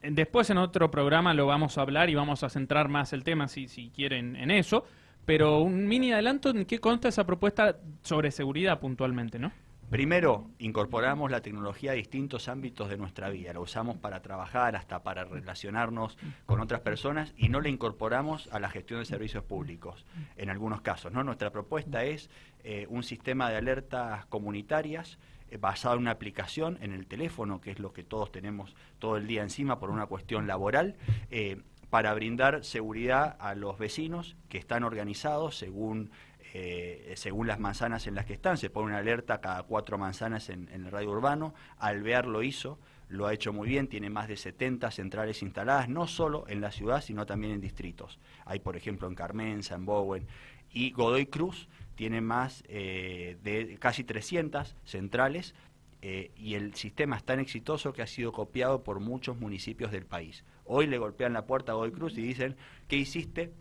Después 0.02 0.48
en 0.48 0.56
otro 0.56 0.90
programa 0.90 1.34
lo 1.34 1.44
vamos 1.44 1.76
a 1.76 1.82
hablar 1.82 2.08
y 2.08 2.14
vamos 2.14 2.42
a 2.42 2.48
centrar 2.48 2.88
más 2.88 3.12
el 3.12 3.22
tema 3.22 3.48
si, 3.48 3.68
si 3.68 3.90
quieren 3.90 4.34
en 4.36 4.50
eso 4.50 4.86
pero 5.24 5.60
un 5.60 5.86
mini 5.86 6.12
adelanto 6.12 6.50
en 6.50 6.64
qué 6.64 6.78
consta 6.78 7.08
esa 7.08 7.24
propuesta 7.24 7.76
sobre 8.02 8.30
seguridad 8.30 8.80
puntualmente, 8.80 9.38
¿no? 9.38 9.52
Primero, 9.90 10.50
incorporamos 10.58 11.30
la 11.30 11.40
tecnología 11.40 11.92
a 11.92 11.94
distintos 11.94 12.48
ámbitos 12.48 12.88
de 12.88 12.96
nuestra 12.96 13.28
vida. 13.28 13.52
La 13.52 13.60
usamos 13.60 13.96
para 13.98 14.22
trabajar, 14.22 14.74
hasta 14.76 15.02
para 15.02 15.24
relacionarnos 15.24 16.18
con 16.46 16.60
otras 16.60 16.80
personas 16.80 17.32
y 17.36 17.48
no 17.48 17.60
la 17.60 17.68
incorporamos 17.68 18.48
a 18.50 18.58
la 18.58 18.70
gestión 18.70 19.00
de 19.00 19.06
servicios 19.06 19.44
públicos 19.44 20.04
en 20.36 20.50
algunos 20.50 20.80
casos. 20.80 21.12
¿no? 21.12 21.22
Nuestra 21.22 21.50
propuesta 21.50 22.02
es 22.02 22.28
eh, 22.64 22.86
un 22.88 23.02
sistema 23.02 23.50
de 23.50 23.56
alertas 23.56 24.26
comunitarias 24.26 25.18
eh, 25.50 25.58
basado 25.58 25.94
en 25.94 26.00
una 26.00 26.12
aplicación 26.12 26.78
en 26.80 26.92
el 26.92 27.06
teléfono, 27.06 27.60
que 27.60 27.70
es 27.70 27.78
lo 27.78 27.92
que 27.92 28.02
todos 28.02 28.32
tenemos 28.32 28.74
todo 28.98 29.16
el 29.16 29.26
día 29.26 29.42
encima 29.42 29.78
por 29.78 29.90
una 29.90 30.06
cuestión 30.06 30.46
laboral. 30.46 30.96
Eh, 31.30 31.60
para 31.94 32.12
brindar 32.12 32.64
seguridad 32.64 33.36
a 33.38 33.54
los 33.54 33.78
vecinos 33.78 34.34
que 34.48 34.58
están 34.58 34.82
organizados 34.82 35.56
según 35.56 36.10
eh, 36.52 37.12
según 37.14 37.46
las 37.46 37.60
manzanas 37.60 38.08
en 38.08 38.16
las 38.16 38.26
que 38.26 38.32
están, 38.32 38.58
se 38.58 38.68
pone 38.68 38.86
una 38.88 38.98
alerta 38.98 39.40
cada 39.40 39.62
cuatro 39.62 39.96
manzanas 39.96 40.48
en, 40.48 40.68
el 40.72 40.90
radio 40.90 41.12
urbano. 41.12 41.54
Alvear 41.78 42.26
lo 42.26 42.42
hizo, 42.42 42.80
lo 43.08 43.28
ha 43.28 43.32
hecho 43.32 43.52
muy 43.52 43.68
bien, 43.68 43.86
tiene 43.86 44.10
más 44.10 44.26
de 44.26 44.36
70 44.36 44.90
centrales 44.90 45.40
instaladas, 45.42 45.88
no 45.88 46.08
solo 46.08 46.46
en 46.48 46.60
la 46.60 46.72
ciudad, 46.72 47.00
sino 47.00 47.26
también 47.26 47.52
en 47.52 47.60
distritos. 47.60 48.18
Hay, 48.44 48.58
por 48.58 48.76
ejemplo, 48.76 49.06
en 49.06 49.14
Carmenza, 49.14 49.76
en 49.76 49.86
Bowen, 49.86 50.26
y 50.72 50.90
Godoy 50.90 51.26
Cruz 51.26 51.68
tiene 51.94 52.20
más 52.20 52.64
eh, 52.66 53.38
de 53.44 53.76
casi 53.78 54.02
300 54.02 54.74
centrales 54.84 55.54
eh, 56.02 56.32
y 56.36 56.54
el 56.54 56.74
sistema 56.74 57.16
es 57.16 57.22
tan 57.22 57.38
exitoso 57.38 57.92
que 57.92 58.02
ha 58.02 58.08
sido 58.08 58.32
copiado 58.32 58.82
por 58.82 58.98
muchos 58.98 59.38
municipios 59.38 59.92
del 59.92 60.06
país. 60.06 60.42
Hoy 60.64 60.86
le 60.86 60.98
golpean 60.98 61.32
la 61.32 61.46
puerta 61.46 61.72
a 61.72 61.74
Godoy 61.74 61.92
Cruz 61.92 62.16
y 62.18 62.22
dicen, 62.22 62.56
¿qué 62.88 62.96
hiciste? 62.96 63.52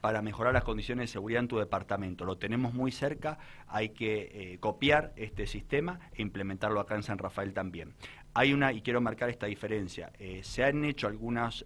para 0.00 0.20
mejorar 0.20 0.52
las 0.52 0.64
condiciones 0.64 1.04
de 1.04 1.12
seguridad 1.12 1.42
en 1.42 1.46
tu 1.46 1.58
departamento. 1.58 2.24
Lo 2.24 2.36
tenemos 2.36 2.74
muy 2.74 2.90
cerca, 2.90 3.38
hay 3.68 3.90
que 3.90 4.32
eh, 4.34 4.58
copiar 4.58 5.12
este 5.14 5.46
sistema 5.46 6.00
e 6.12 6.22
implementarlo 6.22 6.80
acá 6.80 6.96
en 6.96 7.04
San 7.04 7.18
Rafael 7.18 7.54
también. 7.54 7.94
Hay 8.34 8.52
una, 8.52 8.72
y 8.72 8.82
quiero 8.82 9.00
marcar 9.00 9.30
esta 9.30 9.46
diferencia, 9.46 10.10
se 10.42 10.64
han 10.64 10.84
hecho 10.84 11.06
algunas, 11.06 11.64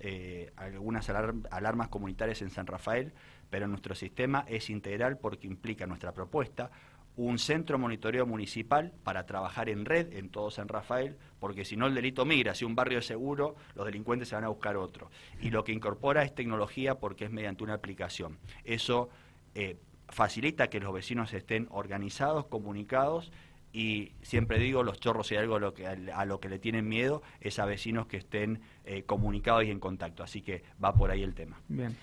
algunas 0.56 1.09
alarmas 1.09 1.88
comunitarias 1.88 2.42
en 2.42 2.50
San 2.50 2.66
Rafael, 2.66 3.14
pero 3.49 3.68
nuestro 3.68 3.95
sistema 3.95 4.45
es 4.49 4.68
integral 4.68 5.16
porque 5.16 5.47
implica 5.47 5.87
nuestra 5.87 6.12
propuesta 6.12 6.71
un 7.16 7.38
centro 7.38 7.78
monitoreo 7.78 8.26
municipal 8.26 8.92
para 9.02 9.25
trabajar 9.26 9.68
en 9.68 9.85
red 9.85 10.12
en 10.12 10.28
todo 10.28 10.50
San 10.50 10.68
Rafael, 10.68 11.16
porque 11.40 11.64
si 11.64 11.76
no 11.76 11.87
el 11.87 11.94
delito 11.94 12.25
migra, 12.25 12.54
si 12.54 12.64
un 12.64 12.75
barrio 12.75 12.99
es 12.99 13.06
seguro, 13.06 13.56
los 13.75 13.87
delincuentes 13.87 14.28
se 14.28 14.35
van 14.35 14.44
a 14.44 14.49
buscar 14.49 14.76
otro. 14.76 15.11
Y 15.40 15.50
lo 15.50 15.64
que 15.64 15.73
incorpora 15.73 16.23
es 16.23 16.35
tecnología 16.35 16.96
porque 16.96 17.25
es 17.25 17.30
mediante 17.30 17.64
una 17.64 17.75
aplicación. 17.75 18.38
Eso 18.64 19.08
eh, 19.54 19.78
facilita 20.08 20.68
que 20.68 20.80
los 20.80 20.92
vecinos 20.92 21.32
estén 21.32 21.68
organizados, 21.70 22.46
comunicados 22.46 23.32
y 23.73 24.12
siempre 24.23 24.58
digo, 24.58 24.82
los 24.82 24.99
chorros, 25.00 25.30
y 25.32 25.37
algo 25.37 25.56
a 25.56 25.61
lo 25.61 25.75
que, 25.75 25.87
a 25.87 26.25
lo 26.25 26.40
que 26.40 26.49
le 26.49 26.58
tienen 26.58 26.88
miedo, 26.88 27.23
es 27.40 27.58
a 27.58 27.66
vecinos 27.66 28.06
que 28.06 28.16
estén 28.16 28.62
eh, 28.87 29.02
comunicados 29.02 29.64
y 29.64 29.70
en 29.70 29.80
contacto. 29.80 30.23
Así 30.23 30.40
que 30.40 30.62
va 30.82 30.94
por 30.94 31.11
ahí 31.11 31.23
el 31.23 31.35
tema. 31.35 31.61
Bien. 31.68 31.94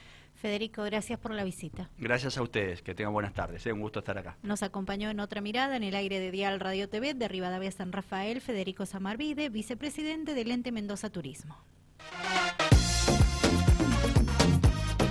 Federico, 0.43 0.83
gracias 0.83 1.17
por 1.17 1.31
la 1.31 1.45
visita. 1.45 1.89
Gracias 1.97 2.37
a 2.37 2.41
ustedes, 2.41 2.81
que 2.81 2.93
tengan 2.93 3.13
buenas 3.13 3.33
tardes, 3.33 3.65
es 3.65 3.71
un 3.71 3.79
gusto 3.79 3.99
estar 3.99 4.17
acá. 4.17 4.35
Nos 4.43 4.61
acompañó 4.61 5.09
en 5.09 5.21
otra 5.21 5.39
mirada 5.39 5.77
en 5.77 5.83
el 5.83 5.95
aire 5.95 6.19
de 6.19 6.31
Dial 6.31 6.59
Radio 6.59 6.89
TV 6.89 7.13
de 7.13 7.29
Rivadavia 7.29 7.71
San 7.71 7.93
Rafael, 7.93 8.41
Federico 8.41 8.85
Samarvide, 8.85 9.47
vicepresidente 9.47 10.33
del 10.33 10.51
ente 10.51 10.73
Mendoza 10.73 11.09
Turismo. 11.09 11.55